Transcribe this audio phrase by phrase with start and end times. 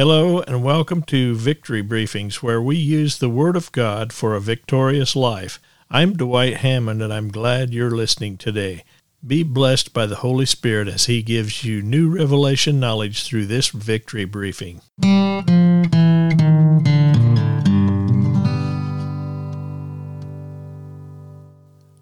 [0.00, 4.40] Hello, and welcome to Victory Briefings, where we use the Word of God for a
[4.40, 5.60] victorious life.
[5.90, 8.82] I'm Dwight Hammond, and I'm glad you're listening today.
[9.26, 13.68] Be blessed by the Holy Spirit as He gives you new revelation knowledge through this
[13.68, 14.80] Victory Briefing.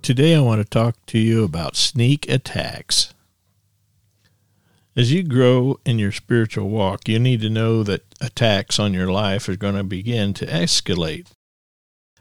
[0.03, 3.13] Today, I want to talk to you about sneak attacks.
[4.99, 9.07] As you grow in your spiritual walk, you need to know that attacks on your
[9.07, 11.29] life are going to begin to escalate.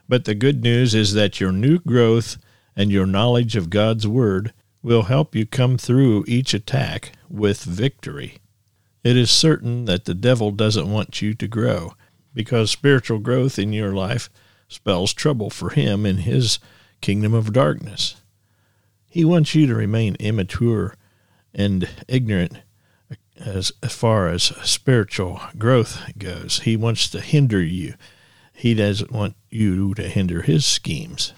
[0.08, 2.38] But the good news is that your new growth
[2.76, 8.38] and your knowledge of God's Word will help you come through each attack with victory.
[9.04, 11.96] It is certain that the devil doesn't want you to grow
[12.36, 14.30] because spiritual growth in your life
[14.68, 16.60] spells trouble for him in his
[17.02, 18.22] kingdom of darkness.
[19.10, 20.94] He wants you to remain immature
[21.56, 22.58] and ignorant
[23.40, 26.62] as, as far as spiritual growth goes.
[26.62, 27.96] He wants to hinder you.
[28.54, 31.34] He doesn't want you to hinder his schemes.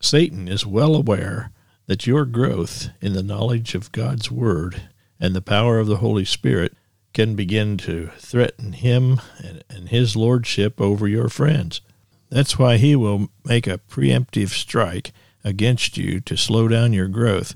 [0.00, 1.50] Satan is well aware
[1.86, 4.82] that your growth in the knowledge of God's Word
[5.18, 6.74] and the power of the Holy Spirit
[7.14, 11.80] can begin to threaten him and, and his lordship over your friends.
[12.28, 17.54] That's why he will make a preemptive strike against you to slow down your growth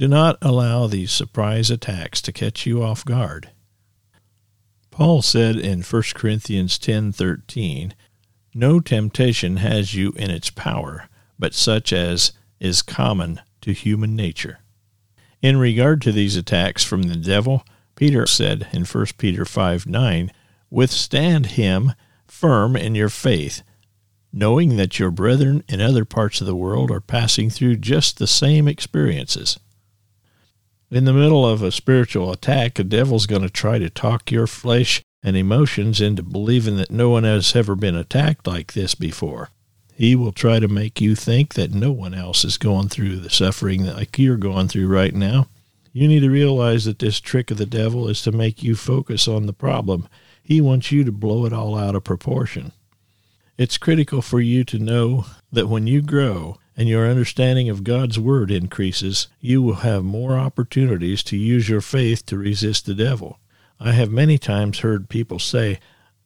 [0.00, 3.50] do not allow these surprise attacks to catch you off guard.
[4.90, 7.92] Paul said in 1 Corinthians 10:13,
[8.54, 14.60] "No temptation has you in its power, but such as is common to human nature."
[15.42, 17.62] In regard to these attacks from the devil,
[17.94, 20.32] Peter said in 1 Peter 5:9,
[20.70, 21.92] "Withstand him
[22.26, 23.62] firm in your faith,
[24.32, 28.26] knowing that your brethren in other parts of the world are passing through just the
[28.26, 29.58] same experiences."
[30.90, 34.48] In the middle of a spiritual attack, the devil's going to try to talk your
[34.48, 39.50] flesh and emotions into believing that no one has ever been attacked like this before.
[39.94, 43.30] He will try to make you think that no one else is going through the
[43.30, 45.46] suffering like you're going through right now.
[45.92, 49.28] You need to realize that this trick of the devil is to make you focus
[49.28, 50.08] on the problem.
[50.42, 52.72] He wants you to blow it all out of proportion.
[53.56, 58.18] It's critical for you to know that when you grow, and your understanding of God's
[58.18, 63.38] Word increases, you will have more opportunities to use your faith to resist the devil.
[63.78, 65.78] I have many times heard people say,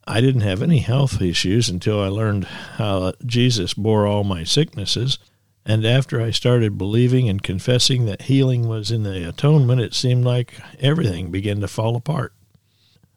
[0.07, 5.19] I didn't have any health issues until I learned how Jesus bore all my sicknesses.
[5.67, 10.25] And after I started believing and confessing that healing was in the atonement, it seemed
[10.25, 12.33] like everything began to fall apart.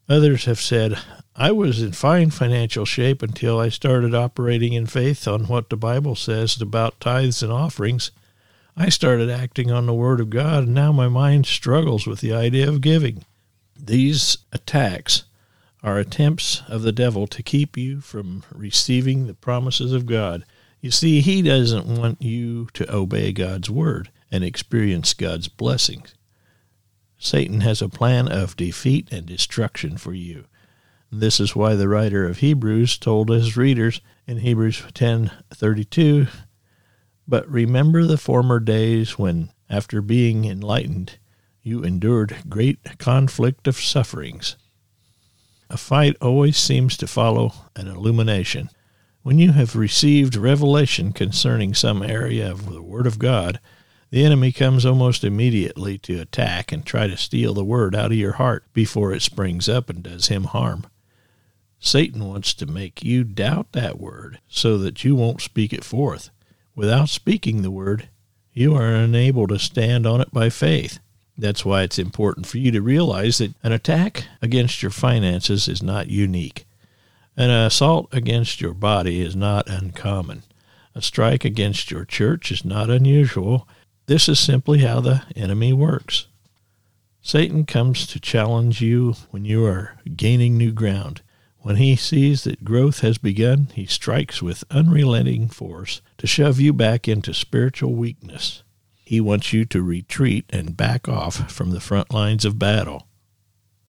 [0.10, 0.98] Others have said,
[1.36, 5.76] I was in fine financial shape until I started operating in faith on what the
[5.76, 8.12] Bible says about tithes and offerings.
[8.78, 12.34] I started acting on the Word of God, and now my mind struggles with the
[12.34, 13.26] idea of giving.
[13.78, 15.26] These attacks
[15.84, 20.46] are attempts of the devil to keep you from receiving the promises of God.
[20.80, 26.14] You see, he doesn't want you to obey God's Word and experience God's blessings.
[27.20, 30.46] Satan has a plan of defeat and destruction for you.
[31.12, 36.28] This is why the writer of Hebrews told his readers in Hebrews 10:32,
[37.28, 41.18] "But remember the former days when after being enlightened
[41.64, 44.56] you endured great conflict of sufferings."
[45.70, 48.70] A fight always seems to follow an illumination.
[49.24, 53.60] When you have received revelation concerning some area of the Word of God,
[54.10, 58.18] the enemy comes almost immediately to attack and try to steal the Word out of
[58.18, 60.86] your heart before it springs up and does him harm.
[61.80, 66.32] Satan wants to make you doubt that word so that you won't speak it forth.
[66.76, 68.10] Without speaking the word,
[68.52, 71.00] you are unable to stand on it by faith.
[71.38, 75.84] That's why it's important for you to realize that an attack against your finances is
[75.84, 76.66] not unique.
[77.36, 80.42] An assault against your body is not uncommon.
[80.96, 83.68] A strike against your church is not unusual.
[84.08, 86.28] This is simply how the enemy works.
[87.22, 91.22] Satan comes to challenge you when you are gaining new ground.
[91.60, 96.72] When he sees that growth has begun, he strikes with unrelenting force to shove you
[96.72, 98.64] back into spiritual weakness.
[99.04, 103.08] He wants you to retreat and back off from the front lines of battle.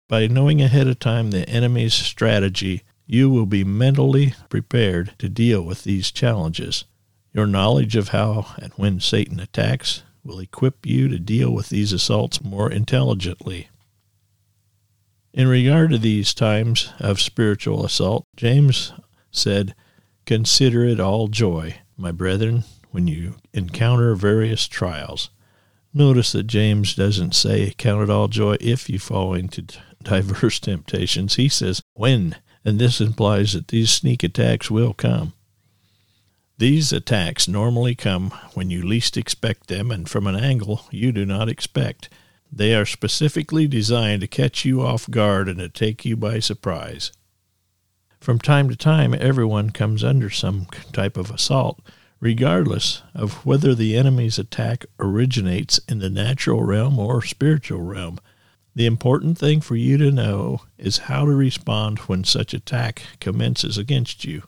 [0.07, 5.63] By knowing ahead of time the enemy's strategy, you will be mentally prepared to deal
[5.63, 6.85] with these challenges.
[7.35, 11.93] Your knowledge of how and when Satan attacks will equip you to deal with these
[11.93, 13.69] assaults more intelligently.
[15.35, 18.95] In regard to these times of spiritual assault, James
[19.31, 19.75] said,
[20.25, 25.29] Consider it all joy, my brethren, when you encounter various trials,
[25.97, 29.63] Notice that James doesn't say, Count it all joy if you fall into
[30.03, 31.37] diverse temptations.
[31.37, 32.37] He says, When?
[32.65, 35.34] And this implies that these sneak attacks will come.
[36.57, 41.27] These attacks normally come when you least expect them and from an angle you do
[41.27, 42.09] not expect.
[42.53, 47.11] They are specifically designed to catch you off guard and to take you by surprise.
[48.21, 51.81] From time to time, everyone comes under some type of assault,
[52.21, 58.21] regardless of whether the enemy's attack originates in the natural realm or spiritual realm.
[58.77, 63.77] The important thing for you to know is how to respond when such attack commences
[63.77, 64.45] against you.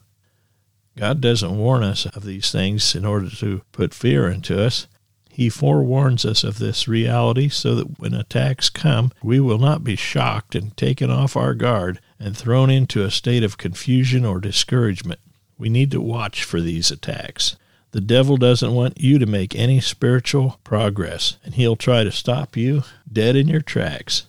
[0.97, 4.87] God doesn't warn us of these things in order to put fear into us.
[5.29, 9.95] He forewarns us of this reality so that when attacks come, we will not be
[9.95, 15.21] shocked and taken off our guard and thrown into a state of confusion or discouragement.
[15.59, 17.57] We need to watch for these attacks.
[17.91, 22.57] The devil doesn't want you to make any spiritual progress, and he'll try to stop
[22.57, 24.25] you dead in your tracks.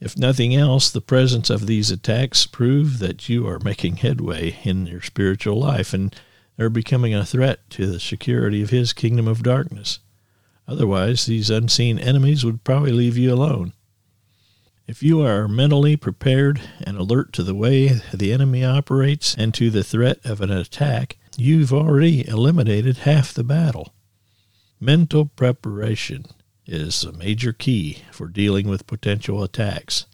[0.00, 4.86] If nothing else, the presence of these attacks prove that you are making headway in
[4.86, 6.14] your spiritual life and
[6.58, 9.98] are becoming a threat to the security of his kingdom of darkness.
[10.66, 13.74] Otherwise, these unseen enemies would probably leave you alone.
[14.86, 19.70] If you are mentally prepared and alert to the way the enemy operates and to
[19.70, 23.92] the threat of an attack, you've already eliminated half the battle.
[24.80, 26.24] Mental preparation
[26.70, 30.06] is a major key for dealing with potential attacks.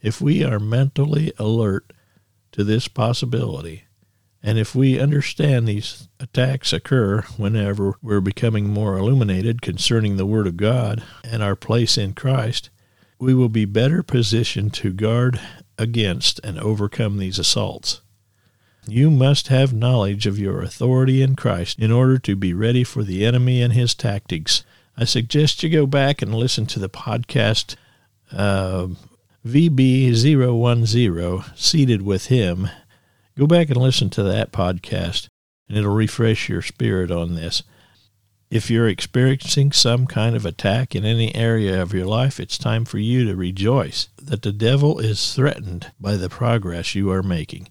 [0.00, 1.92] If we are mentally alert
[2.52, 3.84] to this possibility,
[4.42, 10.46] and if we understand these attacks occur whenever we're becoming more illuminated concerning the Word
[10.46, 12.70] of God and our place in Christ,
[13.18, 15.40] we will be better positioned to guard
[15.76, 18.00] against and overcome these assaults.
[18.86, 23.02] You must have knowledge of your authority in Christ in order to be ready for
[23.02, 24.64] the enemy and his tactics
[25.00, 27.76] I suggest you go back and listen to the podcast
[28.32, 28.88] uh,
[29.46, 32.68] VB010, Seated with Him.
[33.38, 35.28] Go back and listen to that podcast,
[35.68, 37.62] and it'll refresh your spirit on this.
[38.50, 42.84] If you're experiencing some kind of attack in any area of your life, it's time
[42.84, 47.68] for you to rejoice that the devil is threatened by the progress you are making.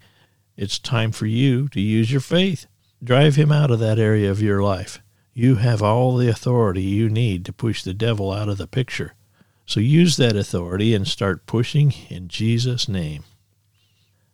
[0.55, 2.67] It's time for you to use your faith.
[3.03, 5.01] Drive him out of that area of your life.
[5.39, 9.13] You have all the authority you need to push the devil out of the picture.
[9.67, 13.23] So use that authority and start pushing in Jesus' name.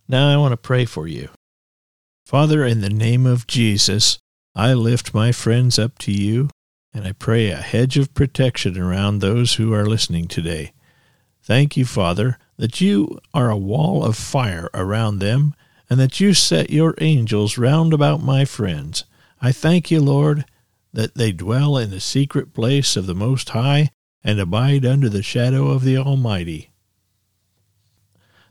[0.08, 1.28] Now I want to pray for you.
[2.26, 4.18] Father, in the name of Jesus,
[4.56, 6.50] I lift my friends up to you,
[6.94, 10.72] and I pray a hedge of protection around those who are listening today.
[11.42, 15.54] Thank you, Father, that you are a wall of fire around them,
[15.90, 19.04] and that you set your angels round about my friends.
[19.42, 20.46] I thank you, Lord,
[20.94, 23.90] that they dwell in the secret place of the Most High
[24.24, 26.70] and abide under the shadow of the Almighty.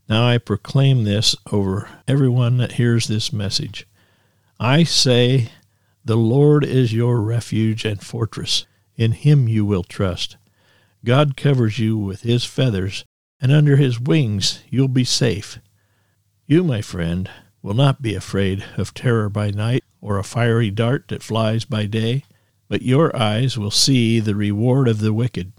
[0.08, 3.86] Now I proclaim this over everyone that hears this message.
[4.58, 5.50] I say,
[6.04, 8.66] The Lord is your refuge and fortress.
[8.96, 10.36] In him you will trust.
[11.04, 13.04] God covers you with his feathers,
[13.40, 15.58] and under his wings you'll be safe.
[16.46, 17.30] You, my friend,
[17.62, 21.86] will not be afraid of terror by night, or a fiery dart that flies by
[21.86, 22.24] day,
[22.72, 25.52] but your eyes will see the reward of the wicked.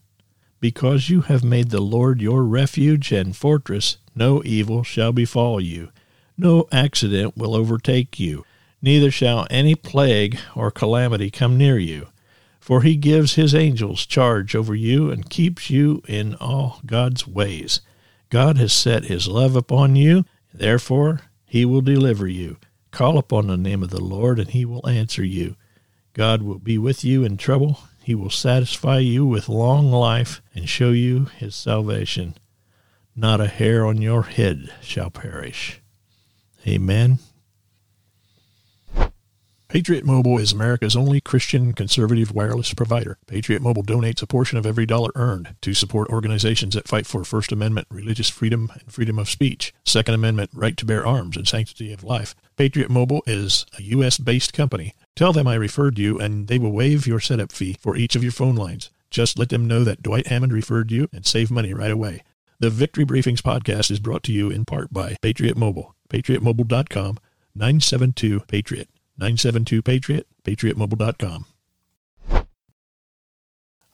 [0.60, 5.92] Because you have made the Lord your refuge and fortress, no evil shall befall you,
[6.40, 8.44] no accident will overtake you,
[8.82, 12.08] neither shall any plague or calamity come near you.
[12.60, 17.82] For he gives his angels charge over you and keeps you in all God's ways.
[18.32, 22.58] God has set his love upon you, therefore he will deliver you.
[22.90, 25.56] Call upon the name of the Lord, and he will answer you.
[26.14, 27.80] God will be with you in trouble.
[28.04, 32.36] He will satisfy you with long life and show you his salvation.
[33.16, 35.82] Not a hair on your head shall perish.
[36.68, 37.20] Amen.
[39.74, 43.18] Patriot Mobile is America's only Christian conservative wireless provider.
[43.26, 47.24] Patriot Mobile donates a portion of every dollar earned to support organizations that fight for
[47.24, 51.48] First Amendment religious freedom and freedom of speech, Second Amendment right to bear arms and
[51.48, 52.36] sanctity of life.
[52.56, 54.20] Patriot Mobile is a U.S.
[54.20, 57.96] based company Tell them I referred you, and they will waive your setup fee for
[57.96, 58.92] each of your phone lines.
[59.10, 62.22] Just let them know that Dwight Hammond referred you and save money right away.
[62.60, 67.18] The Victory Briefings podcast is brought to you in part by Patriot Mobile, patriotmobile.com,
[67.56, 71.46] 972 Patriot, 972 Patriot, patriotmobile.com.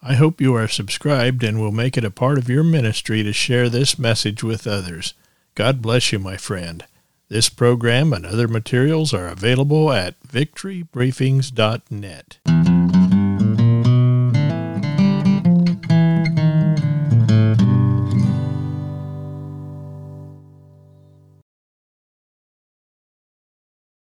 [0.02, 3.34] I hope you are subscribed and will make it a part of your ministry to
[3.34, 5.14] share this message with others.
[5.56, 6.86] God bless you, my friend.
[7.28, 12.38] This program and other materials are available at victorybriefings.net.